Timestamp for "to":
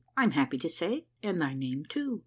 0.57-0.67